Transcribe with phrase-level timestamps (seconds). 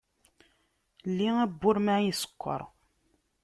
[1.09, 2.61] Lli awwur, ma isekkeṛ!